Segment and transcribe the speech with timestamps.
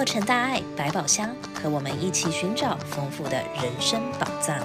[0.00, 4.58] 洛城大爱百宝箱，和我们一起寻找丰富的人生宝藏。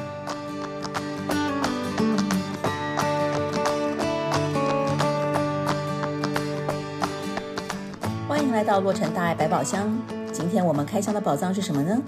[8.29, 9.94] 欢迎来到洛城大爱百宝箱。
[10.31, 12.02] 今天我们开箱的宝藏是什么呢？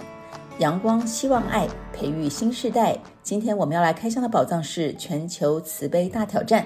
[0.59, 2.97] 阳光、希望、爱，培育新世代。
[3.21, 6.65] 今天我们要来开箱的宝藏是全球慈悲大挑战。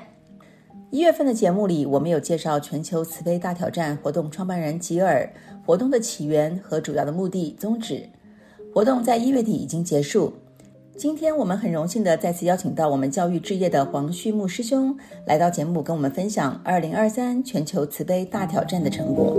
[0.92, 5.32] 一月份的节目里，我们有介绍全球慈悲大挑战活动创办人吉尔、
[5.66, 8.10] 活动的起源和主要的目的宗旨。
[8.76, 10.34] 活动在一月底已经结束。
[10.98, 14.94] 今天我们很荣幸的再次邀请到我们教育置业的黄旭牧师兄
[15.26, 19.34] 来到节目，跟我们分享二零二三全球慈悲大挑战的成果。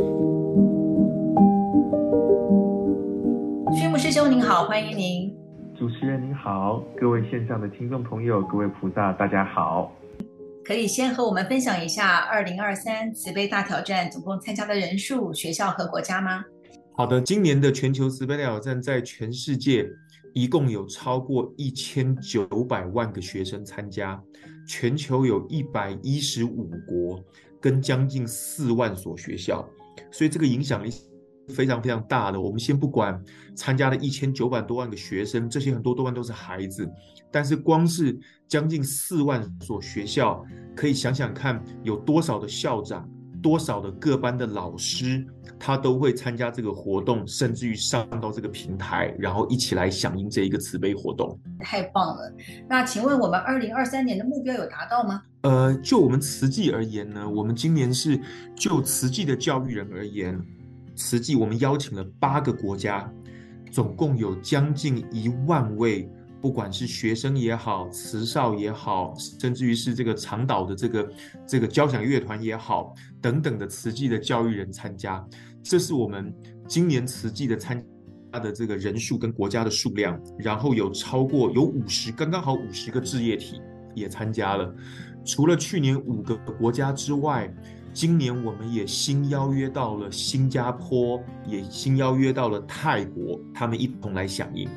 [3.77, 5.31] 旭牧师兄您好，欢迎您。
[5.79, 9.93] 主持人您好，各位线上的听众朋友，各位菩萨，大家好。
[10.65, 16.45] 可以先和我们分享一下二零二三慈悲大挑战总共参加的人数、学校和国家吗？
[16.95, 19.89] 好的，今年的全球慈悲大挑战在全世界
[20.35, 24.23] 一共有超过一千九百万个学生参加，
[24.69, 27.21] 全球有一百一十五国
[27.61, 29.69] 跟将近四万所学校，
[30.13, 30.93] 所以这个影响力。
[31.49, 33.21] 非常非常大的，我们先不管
[33.57, 36.89] 参加了一千九百多万个学生，这些很多多半都是孩子，
[37.33, 38.17] 但是光是
[38.47, 40.45] 将近四万所学校，
[40.77, 43.09] 可以想想看，有多少的校长，
[43.43, 45.27] 多少的各班的老师，
[45.59, 51.37] 他都会参加这个活动，甚至于上到这个平台，然后一起来响应这一个慈悲活动。
[51.61, 52.33] 太棒了！
[52.69, 55.23] 那请问我们二零二三年的目标有达到吗？
[55.41, 58.21] 呃，就我们慈济而言呢，我们今年是
[58.55, 60.39] 就慈济的教育人而言。
[60.95, 63.11] 慈济，我们邀请了八个国家，
[63.71, 66.09] 总共有将近一万位，
[66.43, 71.13] 不管是学生也好，慈少也好，甚至于是这个长岛的这个
[71.47, 75.25] 这个交响乐团也好，等等的慈济的教育人参加。
[75.63, 76.35] 这是我们
[76.67, 77.81] 今年慈济的参
[78.33, 83.63] 加的这个人数跟国家的数量，然后有超过有五十，刚刚好五十个志业体
[83.95, 84.75] 也参加了。
[85.25, 87.49] 除了去年五个国家之外，
[87.93, 94.69] 今年我们也新邀约到了新加坡，也新邀约到了泰国，他们一同来响应。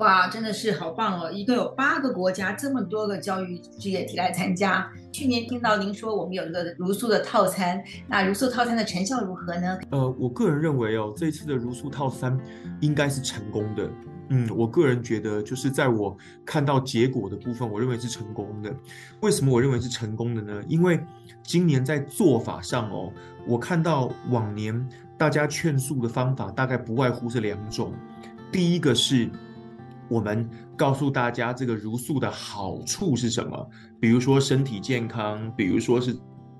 [0.00, 1.30] 哇，真的是好棒哦！
[1.30, 4.90] 一共有八个国家，这么多个教育志业体来参加。
[5.12, 9.78] 去年听到您说我们有一个茹素的套餐，那茹素套餐的成效如何呢？
[9.90, 12.38] 呃，我个人认为哦，这次的茹素套餐
[12.80, 13.90] 应该是成功的。
[14.30, 16.16] 嗯，我个人觉得，就是在我
[16.46, 18.74] 看到结果的部分，我认为是成功的。
[19.20, 20.62] 为什么我认为是成功的呢？
[20.66, 20.98] 因为
[21.42, 23.12] 今年在做法上哦，
[23.46, 27.92] 我看到往年大家劝素的方法大概不外乎是两种。
[28.50, 29.28] 第一个是，
[30.10, 36.14] 我们告诉大家这个茹素的好处是什么，比如说身体健康，比如说是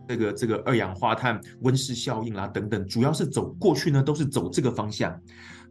[0.08, 5.20] 这个这个二氧化碳温室效应啦等等，主要是走过去呢都是走这个方向。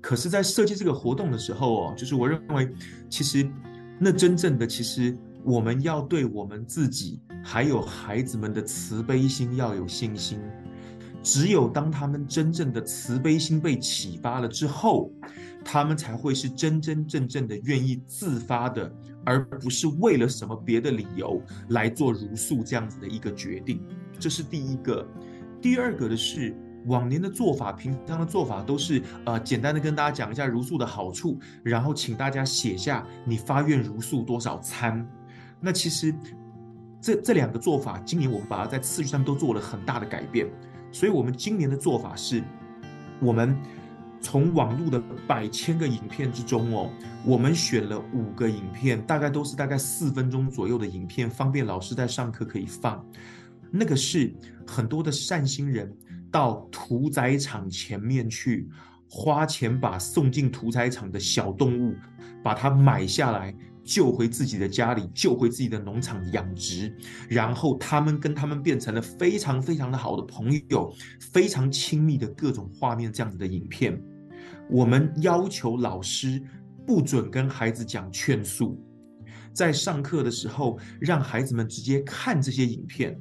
[0.02, 2.70] 可是，在设计这个活动的时候哦，就是我认为，
[3.10, 3.50] 其实
[4.00, 10.40] 那真正的，其实我们要对我们自己还有孩子们的慈悲心要有信心。
[11.22, 15.12] 只有当他们真正的慈悲心被启发了之后，
[15.64, 18.92] 他们才会是真真正正的愿意自发的，
[19.26, 23.82] 而不是为了什么别的理由来做茹素这样子的一个决定。
[24.20, 25.08] 这是第一个。
[25.62, 26.56] 第二个的是。
[26.86, 35.06] 往年的做法，平常的做法都是呃简单的跟大家讲一下茹素的好处，然后请大家写下你发愿茹素多少餐。
[35.60, 36.16] 那其实
[37.02, 40.48] 这这两个做法，今年我们把它在次序上都做了很大的改变。
[40.90, 42.42] 所以，我们今年的做法是，
[43.20, 43.58] 我们
[44.22, 46.90] 从网络的百千个影片之中哦，
[47.26, 53.06] 我们选了五个影片，大概都是大概四分钟左右的影片，方便老师在上课可以放。
[53.72, 54.34] 那个是
[54.68, 55.92] 很多的善心人。
[56.32, 58.70] 到屠宰场前面去，
[59.10, 61.96] 花钱把送进屠宰场的小动物，
[62.44, 63.52] 把它买下来，
[63.90, 66.96] 救回自己的家里，救回自己的农场养殖，
[67.28, 70.94] 然后他们跟他们变成了非常非常的好的朋友，
[71.32, 74.00] 非常亲密的各种画面，这样子的影片。
[74.70, 76.40] 我们要求老师
[76.86, 78.80] 不准跟孩子讲劝诉，
[79.54, 83.20] 在上课的时候让孩子们直接看这些影片。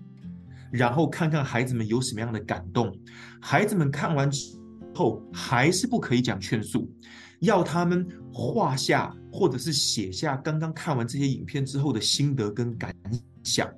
[0.70, 2.94] 然后看看孩子们有什么样的感动，
[3.40, 4.54] 孩子们看完之
[4.94, 6.86] 后还是不可以讲劝诉，
[7.40, 12.94] 要他们画下或者是写下刚刚看完这些影片之后的心得跟感
[13.42, 13.68] 想。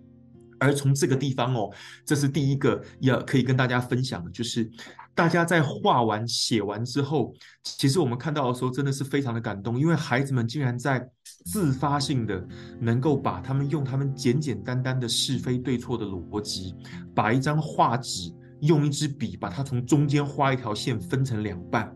[0.59, 1.71] 而从这个地方哦，
[2.05, 4.71] 这是第一个要可以跟大家分享的，就是。
[5.13, 11.07] 大家在画完、写完之后，其实我们看到的时候，真的是非常的感动，因为孩子们竟然在
[11.45, 12.43] 自发性的
[12.81, 16.75] 能够把他们用他们简简单单的是非对错的逻辑，
[17.15, 21.95] 把一张画纸用一支笔把它从中间画一条线分成两半，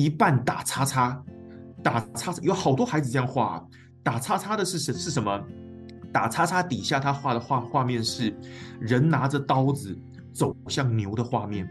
[0.00, 1.22] 一半打叉叉，
[1.82, 3.62] 打叉叉，有好多孩子这样画，
[4.02, 5.42] 打叉叉的是什是什么？
[6.10, 8.34] 打叉叉底下他画的画画面是
[8.80, 9.96] 人拿着刀子
[10.32, 11.68] 走向牛的画面，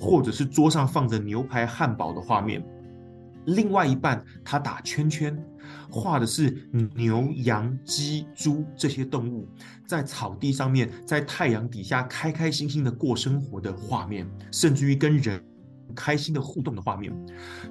[0.00, 2.64] 或者是桌上放着牛排汉堡的画面。
[3.44, 5.38] 另外一半他打圈圈，
[5.88, 9.46] 画的是牛、羊、鸡、猪这些动物
[9.86, 15.40] 在草地上面，在太阳底下开开心心的过生活的画面，甚至于跟人
[15.94, 17.12] 开心的互动的画面。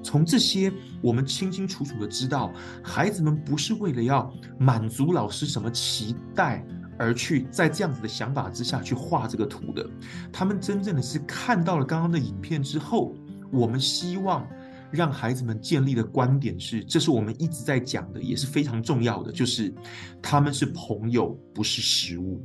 [0.04, 0.72] 从这些，
[1.02, 2.54] 我们清清楚楚的知道，
[2.84, 6.66] 孩子们不是为了要满足老师什么期待
[6.98, 9.90] 而去在这样子的想法之下去画这个图的。
[10.32, 13.14] 他们真正的是看到了刚刚的影片之后，
[13.52, 14.48] 我们希望。
[14.92, 19.74] 让孩子们建立的观点是，这是我们一直在讲的，也是非常重要的，就是
[20.22, 22.42] 他们是朋友，不是食物。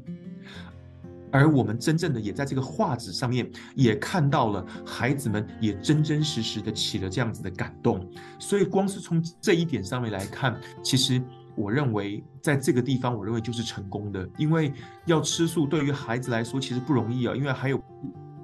[1.33, 8.09] 而我们真正的也在这个画纸上面也看到了，孩子们也真真实实的起了这样子的感动。
[8.39, 11.23] 所以，光是从这一点上面来看，其实
[11.55, 14.29] 我认为在这个地方，我认为就是成功的。
[14.37, 14.73] 因为
[15.07, 17.83] 要吃素对于孩子来说其实不容易啊，因为还有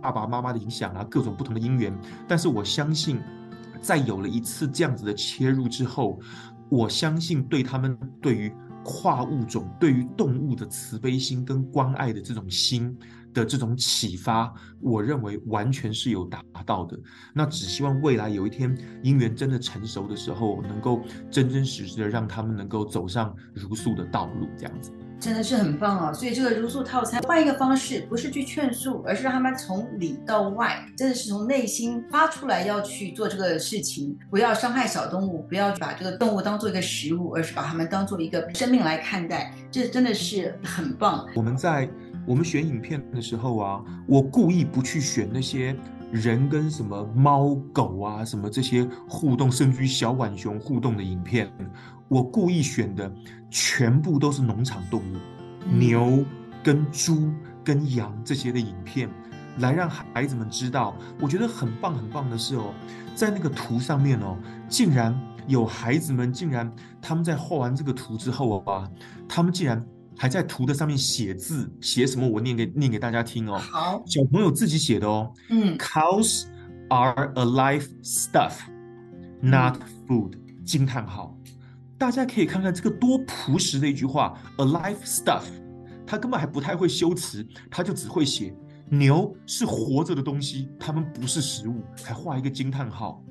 [0.00, 1.93] 爸爸妈妈的影响啊，各种不同的因缘。
[2.29, 3.21] 但是我相信。
[3.79, 6.19] 在有了一次这样子的切入之后，
[6.69, 8.53] 我相信对他们对于
[8.87, 12.97] 跨物种、对于动物的慈悲心跟关爱的这种心
[13.37, 14.50] 的这种启发，
[14.81, 16.99] 我认为完全是有达到的。
[17.35, 24.91] 那只希望未来有一天姻缘真的成熟的时候，能够真真实实的让他们能够走上如素的道路，这样子。
[25.19, 41.27] 真的是很棒哦，所以这个如素套餐换一个方式，不是去劝素，而是让他们从里到外，真的是从内心发出来要去做这个事情，不要伤害小动物，不要把这个动物当做一个食物，而是把它们当做一个生命来看待，这真的是很棒。
[41.35, 41.89] 我们在
[42.26, 45.75] 我们选影片的时候啊，我故意不去选那些
[46.11, 51.50] 人跟什么猫狗啊什么这些互动，甚至于小浣熊互动的影片。
[52.08, 53.12] 我故意选的
[53.50, 55.17] 全部都是农场动物，
[55.76, 56.25] 牛
[56.62, 57.32] 跟猪
[57.64, 59.08] 跟羊这些的影片，
[59.58, 60.96] 来让孩子们知道。
[61.20, 62.72] 我觉得很棒很棒的是哦，
[63.14, 64.37] 在那个图上面哦，
[64.69, 65.17] 竟然
[65.49, 66.72] 有孩子们竟然
[67.02, 68.88] 他们在画完这个图之后啊，
[69.29, 69.84] 他们竟然
[70.17, 72.27] 还在图的上面写字，写什么？
[72.27, 73.59] 我念给念给大家听哦。
[73.59, 75.33] 好，小朋友自己写的哦。
[75.51, 76.47] 嗯，Cows
[76.89, 78.55] are a live stuff,
[79.41, 79.77] not
[80.09, 80.39] food。
[80.65, 81.37] 惊叹号。
[81.97, 85.45] 大家可以看看这个多朴实的一句话，a live stuff，
[86.05, 88.53] 他根本还不太会修辞，他就只会写
[88.91, 93.23] 牛是活着的东西，他们不是食物，还画一个惊叹号。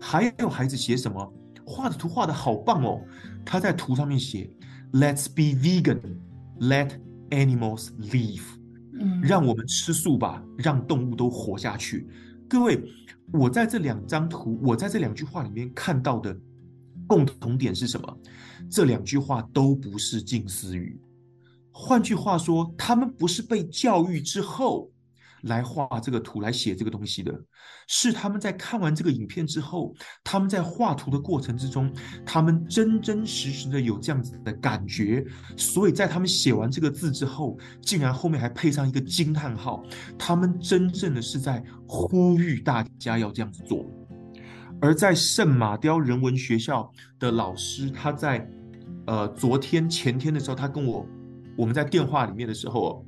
[0.00, 1.32] 还有孩子写什么？
[1.66, 3.00] 画的图画的好棒哦，
[3.44, 4.50] 他在图上面写
[4.92, 6.92] ，Let's be vegan，let
[7.30, 8.42] animals live，
[8.94, 12.06] 嗯，让我们吃素吧，让动物都活下去。
[12.48, 12.82] 各位，
[13.32, 16.36] 我在这两张图，我在这两句话里面看到的。
[17.06, 18.18] 共同点是什么？
[18.70, 20.96] 这两句话都不是近似语。
[21.72, 24.88] 换句话说，他们不是被教育之后
[25.42, 27.32] 来画这个图、来写这个东西的，
[27.86, 31.92] 是他们在看完这个影片之后，他们在画图的过程之中，
[32.24, 35.24] 他们真真实实的有这样子的感觉。
[35.56, 39.82] 所以在他们写完这个字之后，竟然后面还配上一个惊叹号。
[40.18, 43.84] 他们真正的是在呼吁大家要这样子做。
[44.80, 48.48] 而在圣马雕人文学校的老师，他在
[49.06, 51.06] 呃昨天前天的时候，他跟我
[51.56, 53.04] 我们在电话里面的时候，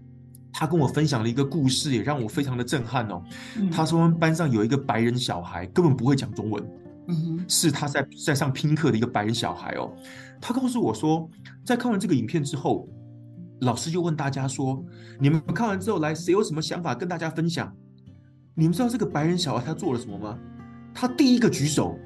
[0.53, 3.23] 他跟我分享了一个故事，也让我非常的震撼哦。
[3.57, 6.63] 嗯、他说，班上有一个白人小孩，根本不会讲中文，
[7.09, 9.91] 嗯，是他在在上拼课的一个白人小孩哦。
[10.41, 11.29] 他告诉我说，
[11.65, 12.89] 在看完这个影片之后，
[13.61, 14.85] 老师就问大家说
[15.19, 17.73] ：“你们看完之后来，谁有什么想法跟大家分享？
[18.55, 20.39] 你们知道这个白人小孩他做了什么吗？”
[20.95, 21.99] 他第一个举手，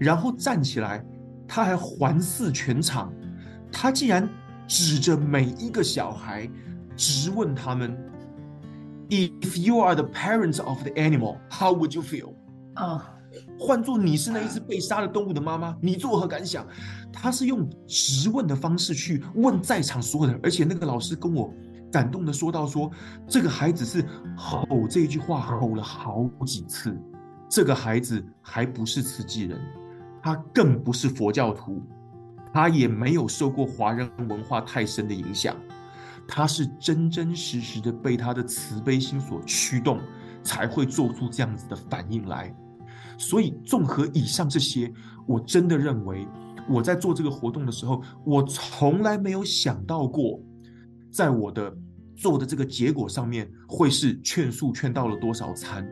[0.00, 1.04] 然后站起来，
[1.46, 3.12] 他还环视全场，
[3.70, 4.28] 他竟然
[4.66, 6.50] 指着每一个小孩，
[6.96, 7.96] 质问他们
[9.08, 12.34] ：“If you are the parents of the animal, how would you feel？”
[12.74, 13.14] 啊，
[13.58, 16.66] 换作你是那一只被杀的动物的妈妈，你作何感想？
[17.12, 21.52] 他是用质问的方式去问在场所有人，而且那个老师跟我
[21.92, 22.90] 感动的说到说
[23.28, 24.04] ：“这个孩子是
[24.36, 26.96] 吼这一句话吼了好几次。”
[27.48, 29.56] 这个孩子还不是慈济人，
[30.20, 31.80] 他更不是佛教徒，
[32.52, 35.54] 他也没有受过华人文化太深的影响，
[36.28, 40.00] 他是真真实实的被他的慈悲心所驱动，
[40.42, 42.54] 才会做出这样子的反应来。
[43.18, 44.92] 所以，综合以上这些，
[45.26, 46.26] 我真的认为，
[46.68, 50.38] 我在做这个活动的时候，我从来没有想到过，
[51.10, 51.74] 在我的
[52.14, 55.86] 做的这个结果上面会是劝素劝到了多少餐。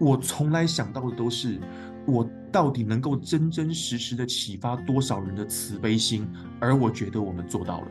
[0.00, 1.60] 我从来想到的都是，
[2.06, 6.26] 我到底能够真真实实的启发多少人的慈悲心，
[6.58, 7.86] 而我觉得我们做到了。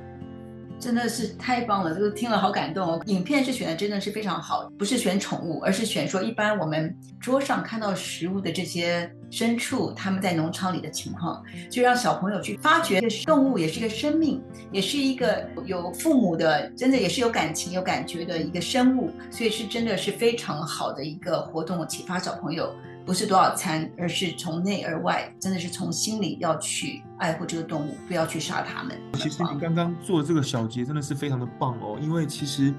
[0.82, 3.02] 真的是太棒了，这个听了好感动哦。
[3.06, 22.74] 影片是选的真的是非常好，不是选宠物，而是选说一般我们桌上看到食物的这些牲畜，他们在农场里的情况，就让小朋友去发掘，动物也是一个生命，也是一个有父母的，真的也是有感情、有感觉的一个生物，所以是真的是非常好的一个活动，启发小朋友。
[23.06, 28.98] 不是多少餐，而是从内而外，真的是从心里要去爱护这个动物，不要去杀它们。
[29.14, 32.74] 其实你刚刚做的这个小结真的是非常的棒哦，因为其实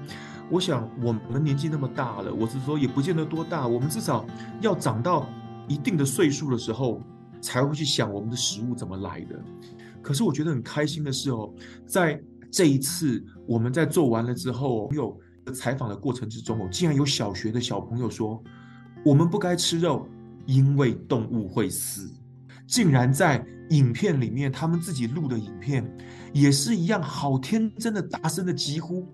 [0.49, 4.25] 我想我们年纪那么大了，我是说也不见得多大，我们至少
[4.61, 5.27] 要长到
[5.67, 7.01] 一定的岁数的时候，
[7.41, 9.39] 才会去想我们的食物怎么来的。
[10.01, 11.53] 可是我觉得很开心的是哦，
[11.85, 15.19] 在这一次我们在做完了之后，有
[15.53, 18.41] 采访的过程之中哦，竟然有小学的小朋友说。
[19.03, 20.07] 我们不该吃肉，
[20.45, 22.09] 因为动物会死。
[22.65, 25.85] 竟然在影片里面，他们自己录的影片，
[26.33, 29.05] 也是一样，好天真的大声的疾呼：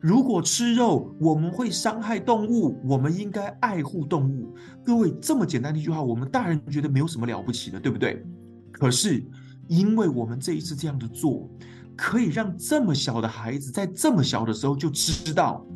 [0.00, 4.54] 如果吃肉，我们会伤害动物，我们应该爱护动物。
[4.84, 8.24] 各位，这么简单的一句话，我们大人觉得没有什么了不起的，对不对？
[8.70, 9.22] 可是，
[9.66, 11.50] 因为我们这一次这样的做，
[11.96, 15.66] 可以让这么小的孩子在这么小的时候就知道。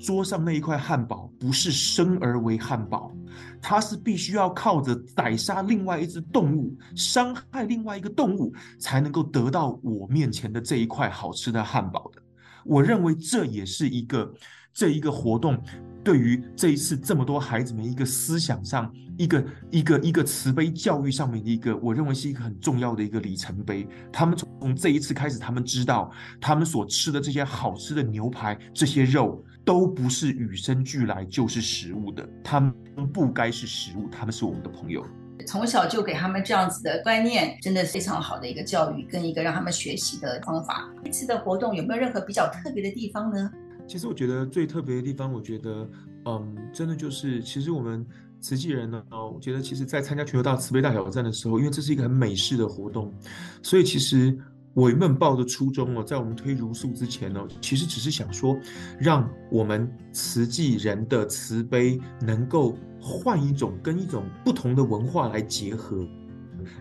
[0.00, 3.12] 桌上那一块汉堡不是生而为汉堡，
[3.60, 12.22] 它是必须要靠着宰杀另外一只动物，伤害另外一个动物，才能够得到我面前的这一块好吃的汉堡的。
[12.64, 14.32] 我认为这也是一个
[14.72, 15.62] 这一个活动
[16.02, 23.86] 对于这一次这么多孩子们一个思想上一个一个一个慈悲教育上面的一个，我认为是一个很重要的一个里程碑。
[24.10, 29.44] 他们从这一次开始，他们知道他们所吃的这些好吃的牛排，这些肉。
[29.70, 32.74] 都不是与生俱来就是食物的，他们
[33.12, 35.06] 不该是食物，他们是我们的朋友。
[35.46, 40.90] 从小就给他们这样子的观念，真的是非常好的一个教育，跟一个让他们学习的方法。
[41.04, 43.48] 这次的活动有没有任何比较特别的地方呢？
[43.86, 45.88] 其实我觉得最特别的地方，我觉得，
[46.24, 48.04] 嗯，真的就是，其实我们
[48.40, 53.14] 慈济人呢，我觉得其实，在参加全球大慈悲大挑战的时候，因为这是一个很美式的活动，
[53.62, 54.36] 所以其实。
[54.72, 58.56] 我原本抱的初衷哦，在我们推茹素之前呢，其实只是想说，
[58.98, 66.06] 让我们慈济人的慈悲能够换一种跟一种不同的文化来结合，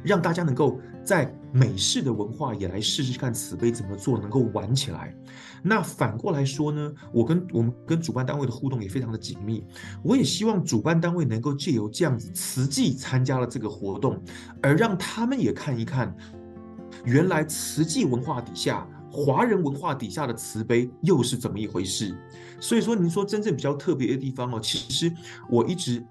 [0.03, 5.11] 让大家能够在美式的文化也来试试看慈悲怎么做，能够玩起来。
[5.63, 9.65] 那反过来说呢，我跟我们跟主办单位的互动也非常的紧密，
[10.03, 14.21] 我也希望主办单位能够借由这样子慈济参加了这个活动，
[14.61, 16.15] 而让他们也看一看。
[17.05, 22.15] 原来慈济文化底下，华人文化底下的慈悲又是怎么一回事？
[22.59, 25.11] 所以说，您说真正比较特别的地方哦，其实
[25.49, 26.05] 我一直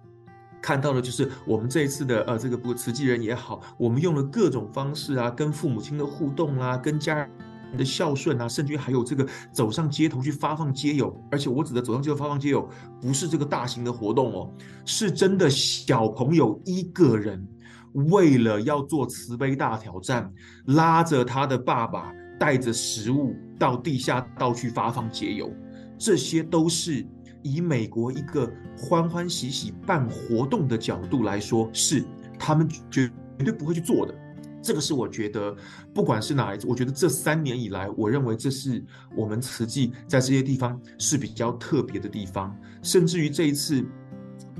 [0.60, 7.30] 看到的就是我们这一次的呃这个不慈济人也好，我们用了各种方式啊，跟父母亲的互动啊，跟家人
[7.76, 12.68] 的孝顺啊，甚至于还有这个走上街头去发放街友，而且我指的走上街头发放街友，
[13.00, 14.50] 不是这个大型的活动哦，
[14.84, 17.46] 是真的小朋友一个人。
[17.92, 20.32] 为了要做慈悲大挑战，
[20.66, 25.52] 拉着他的爸爸，带着食物到地下道去发放节油，
[25.98, 27.06] 这些都是
[27.42, 32.04] 以美国一个欢欢喜喜办活动的角度来说，是
[32.38, 34.14] 他们绝绝对不会去做的。
[34.60, 35.56] 这个是我觉得，
[35.94, 38.84] 不管是哪一次，我觉得这三年以来，我认为这是
[39.16, 43.84] 我们慈济在这些地方是比较特别的地方，甚至于这一次。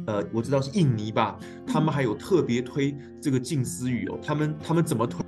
[0.06, 4.18] 呃，我知道是印尼吧，他们还有特别推这个近思语哦。
[4.22, 5.24] 他们他们怎么推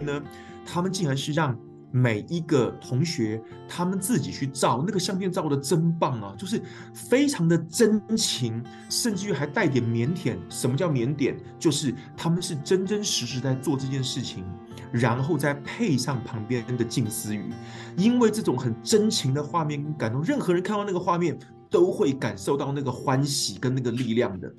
[0.00, 0.22] 呢？
[0.64, 1.58] 他们竟然是让
[1.92, 6.34] 每一个同学他们自己去照那个相片，照的真棒啊！
[6.38, 6.62] 就是
[6.94, 10.36] 非常的真情，甚至于还带点腼腆。
[10.48, 11.34] 什么叫腼腆？
[11.58, 14.44] 就是他们是真真实实在做这件事情，
[14.92, 17.50] 然后再配上旁边的静思语，
[17.96, 21.36] 因为这种很真情的画面跟感动，任何人看到那个画面。
[21.70, 24.52] 都会感受到那个欢喜跟那个力量的，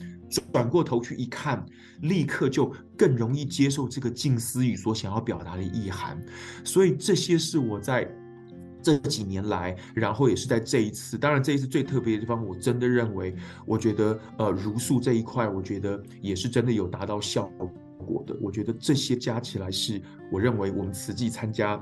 [0.52, 1.64] 转过头去一看，
[2.02, 6.20] 立刻就更容易接受这个静思语所想要表达的意涵。
[6.64, 8.10] 所以这些是我在
[8.82, 17.52] 这几年来，然后也是在这一次，当然这一次最特别的地方，我真的认为，我觉得呃如素这一块，我觉得也是真的有达到效
[18.00, 18.36] 果的。
[18.42, 20.02] 我觉得这些加起来是
[20.32, 21.80] 我认为我们实际参加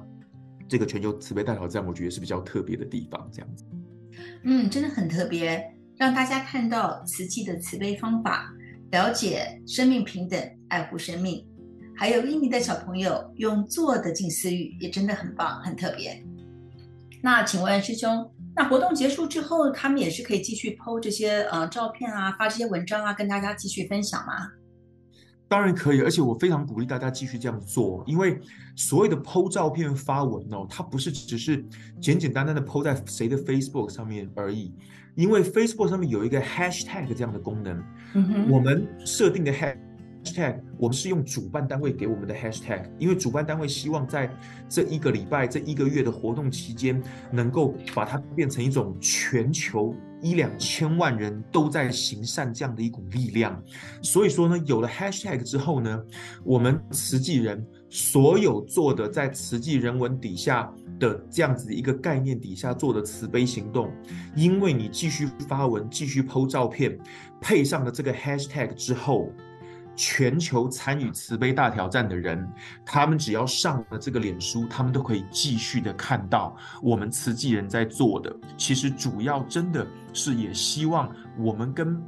[0.67, 3.63] 这个全球慈悲大挑战，我觉得是比较特别的地方，这样子。
[4.43, 8.51] 嗯，真的很特别，让大家看到慈济的慈悲方法，
[8.91, 10.39] 了解生命平等，
[10.69, 11.45] 爱护生命。
[11.97, 16.23] 还有印尼的小朋友用做的静思语，也真的很棒，很特别。
[17.21, 24.47] 那请问师兄，那活动结束之后，他们也是可以继续 PO 这些呃照片啊，发这些文章啊，跟大家继续分享吗？
[25.49, 28.39] 当然可以，而且我非常鼓励大家继续这样做，因为
[28.75, 31.65] 所谓的 PO 照片发文哦，它不是只是
[31.99, 34.71] 简简单单的 PO 在谁的 Facebook 上面而已，
[35.15, 44.31] 因为 Facebook 上面有一个 Hashtag 这样的功能，嗯，我们设定的 Hashtag，我们是用主办单位给我们的 Hashtag，因为主办单位希望在
[44.69, 47.01] 这一个礼拜、这一个月的活动期间，
[47.31, 49.95] 能够把它变成一种全球。
[50.21, 53.61] 一两千万人都在行善这样的一股力量，
[54.01, 56.01] 所以说呢，有了 hashtag 之后呢，
[56.43, 63.91] 我们慈济人所有做的在慈济人文底下的这样子一个概念底下做的慈悲行动，
[64.35, 66.97] 因为你继续发文，继续 po 照片，
[67.39, 69.31] 配上了这个 hashtag 之后。
[70.01, 72.49] 全球参与慈悲大挑战的人，
[72.85, 78.33] 他们只要上了这个脸书，他们都可以继续的看到我们慈济人在做的。
[78.55, 82.01] 其实主要真的是也希望我们跟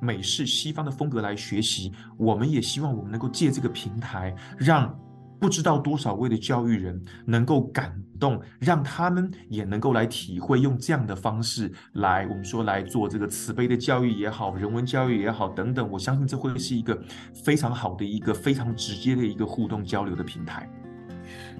[0.00, 4.92] 美式西方的风格来学习，我们也希望我们能够借这个平台让。
[5.40, 15.90] 不知道多少位的教育人能够感动，让他们也能够来体会，用这样的方式来，我们说来做这个慈悲的教育也好，人文教育也好等等。
[15.90, 16.98] 我相信这会是一个
[17.44, 20.68] 非常好的一个非常直接的一个互动交流的平台。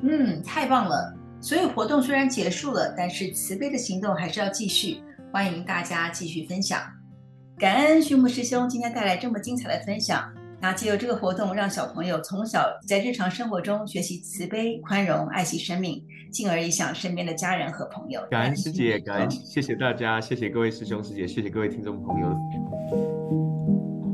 [0.03, 1.15] 嗯，太棒了！
[1.41, 5.03] 所有活动虽然结束了，但是慈悲的行动还是要继续。
[5.31, 6.81] 欢迎大家继续分享。
[7.59, 10.33] 感恩虚木师兄今天带来这么精彩的分享。
[10.65, 16.03] 那借由这个活动，让小朋友从小在日常生活中学习慈悲、宽容、爱惜生命，
[16.33, 18.19] 进而影响身边的家人和朋友。
[18.31, 22.35] 感恩师姐，感恩，谢谢大家，谢谢各位师兄师姐，谢谢各位听众朋友。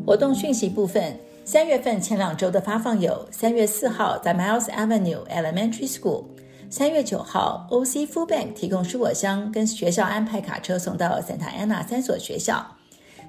[0.04, 6.24] 活动讯息部分：三月份前两周的发放有：三月四号在 Miles Avenue Elementary School，
[6.68, 12.66] 三月九号 OC Food Bank 提供蔬果箱，跟学校安排卡车送到 Santa Ana 三所学校。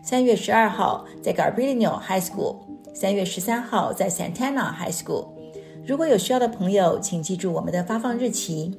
[0.04, 2.56] 三月十二号在 Garbarino High School。
[2.94, 5.28] 三月十三号在 Santana High School。
[5.86, 8.78] 如果有需要的朋友，请记住我们的发放日期。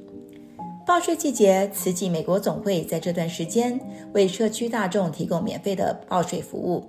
[0.85, 3.79] 报税季节，慈济美国总会在这段时间
[4.13, 6.85] 为社区大众提供免费的报税服务，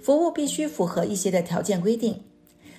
[0.00, 2.18] 服务必须符合一些的条件规定。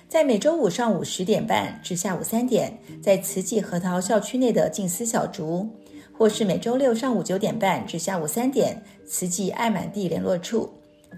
[0.08, 5.68] 在每周五上午十点半至下午三点，在慈济核桃校区内的静思小竹，
[6.16, 10.70] 或是每周六上午九点半至下午三点，慈济爱满地联络处。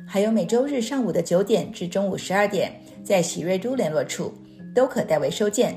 [0.07, 2.73] 还有每周日上午的九点至中午十二点，
[3.05, 4.33] 在喜瑞都联络处
[4.75, 5.77] 都可代为收件。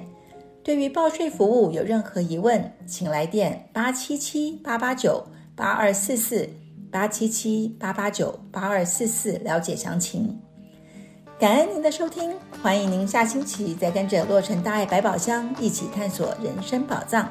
[0.64, 6.48] 对于报税服务有任何疑问，请来电八七七八八九八二四四
[6.92, 10.38] 八七七八八九八二四四了解详情。
[11.40, 17.30] 感恩您的收听，欢迎您下星期再跟着洛城大爱百宝箱一起探索人生宝藏。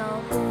[0.00, 0.49] 守护。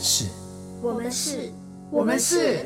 [0.00, 0.26] 是。
[0.82, 1.50] 我们，是。
[1.90, 2.64] 我们，是。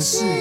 [0.00, 0.39] 是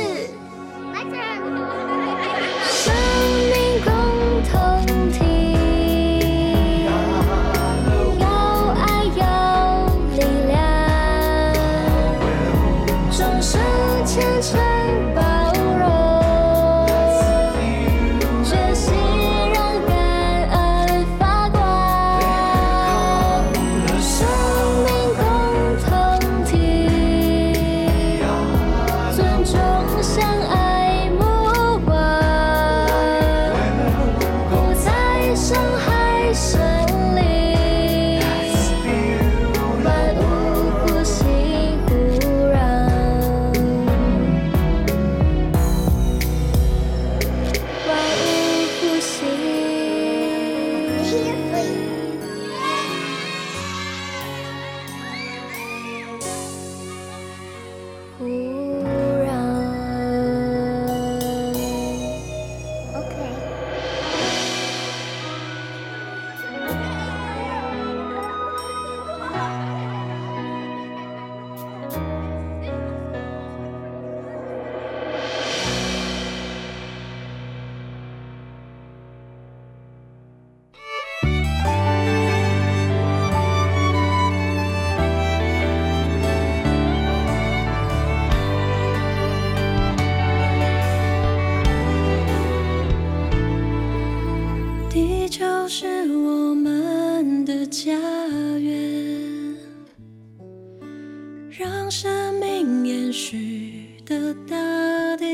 [101.60, 105.26] 让生命延续的大地。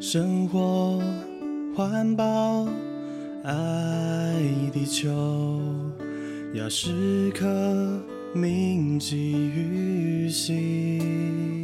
[0.00, 0.98] 生活
[1.76, 2.66] 环保
[3.44, 3.52] 爱
[4.72, 5.10] 地球
[6.54, 7.46] 要时刻
[8.32, 11.63] 铭记于心。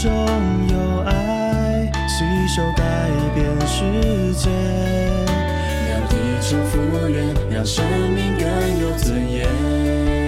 [0.00, 0.08] 中
[0.70, 4.48] 有爱携手改变世界。
[5.90, 8.46] 让地球复原让生命更
[8.80, 10.27] 有尊严。